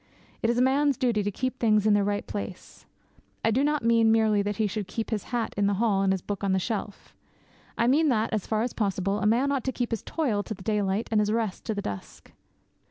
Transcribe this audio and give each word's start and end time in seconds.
It 0.41 0.49
is 0.49 0.57
a 0.57 0.63
man's 0.63 0.97
duty 0.97 1.21
to 1.21 1.29
keep 1.29 1.59
things 1.59 1.85
in 1.85 1.93
their 1.93 2.03
right 2.03 2.25
place. 2.25 2.87
I 3.45 3.51
do 3.51 3.63
not 3.63 3.83
mean 3.83 4.11
merely 4.11 4.41
that 4.41 4.55
he 4.55 4.65
should 4.65 4.87
keep 4.87 5.11
his 5.11 5.25
hat 5.25 5.53
in 5.55 5.67
the 5.67 5.75
hall, 5.75 6.01
and 6.01 6.11
his 6.11 6.23
book 6.23 6.43
on 6.43 6.53
the 6.53 6.57
shelf. 6.57 7.13
I 7.77 7.85
mean 7.85 8.09
that, 8.09 8.33
as 8.33 8.47
far 8.47 8.63
as 8.63 8.73
possible, 8.73 9.19
a 9.19 9.27
man 9.27 9.51
ought 9.51 9.63
to 9.65 9.71
keep 9.71 9.91
his 9.91 10.01
toil 10.01 10.41
to 10.41 10.55
the 10.55 10.63
daylight, 10.63 11.07
and 11.11 11.19
his 11.19 11.31
rest 11.31 11.65
to 11.65 11.75
the 11.75 11.83
dusk. 11.83 12.31